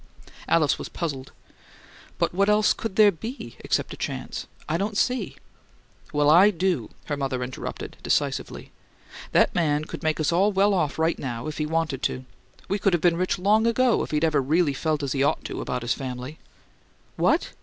Alice 0.47 0.79
was 0.79 0.89
puzzled. 0.89 1.31
"But 2.17 2.33
what 2.33 2.49
else 2.49 2.73
could 2.73 2.95
there 2.95 3.11
be 3.11 3.55
except 3.59 3.93
a 3.93 3.97
chance? 3.97 4.47
I 4.67 4.75
don't 4.75 4.97
see" 4.97 5.35
"Well, 6.11 6.27
I 6.27 6.49
do," 6.49 6.89
her 7.05 7.15
mother 7.15 7.43
interrupted, 7.43 7.97
decisively. 8.01 8.71
"That 9.31 9.53
man 9.53 9.85
could 9.85 10.01
make 10.01 10.19
us 10.19 10.31
all 10.31 10.51
well 10.51 10.73
off 10.73 10.97
right 10.97 11.19
now 11.19 11.45
if 11.45 11.59
he 11.59 11.67
wanted 11.67 12.01
to. 12.01 12.25
We 12.67 12.79
could 12.79 12.93
have 12.93 13.01
been 13.03 13.15
rich 13.15 13.37
long 13.37 13.67
ago 13.67 14.01
if 14.01 14.09
he'd 14.09 14.25
ever 14.25 14.41
really 14.41 14.73
felt 14.73 15.03
as 15.03 15.11
he 15.11 15.21
ought 15.21 15.43
to 15.45 15.61
about 15.61 15.83
his 15.83 15.93
family." 15.93 16.39
"What! 17.15 17.51